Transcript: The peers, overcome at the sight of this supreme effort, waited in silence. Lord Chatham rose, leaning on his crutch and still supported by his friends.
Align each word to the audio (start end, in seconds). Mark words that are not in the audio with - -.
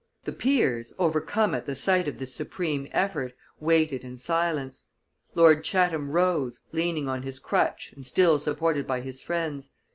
The 0.23 0.31
peers, 0.31 0.93
overcome 0.97 1.53
at 1.53 1.67
the 1.67 1.75
sight 1.75 2.07
of 2.07 2.17
this 2.17 2.33
supreme 2.33 2.87
effort, 2.91 3.33
waited 3.59 4.03
in 4.03 4.17
silence. 4.17 4.85
Lord 5.35 5.63
Chatham 5.63 6.09
rose, 6.09 6.59
leaning 6.71 7.07
on 7.07 7.21
his 7.21 7.37
crutch 7.37 7.93
and 7.95 8.03
still 8.03 8.39
supported 8.39 8.87
by 8.87 9.01
his 9.01 9.21
friends. 9.21 9.69